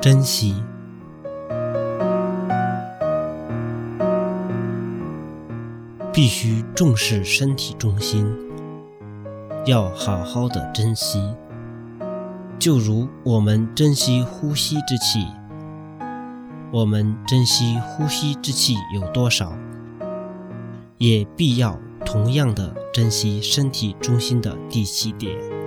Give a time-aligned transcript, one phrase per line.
[0.00, 0.54] 珍惜，
[6.12, 8.26] 必须重视身体中心，
[9.66, 11.34] 要好好的珍惜。
[12.58, 15.26] 就如我们珍惜呼吸之气，
[16.72, 19.52] 我们珍惜呼吸之气有多少，
[20.96, 21.78] 也必要
[22.10, 25.57] 同样的珍惜身体中心的第七点。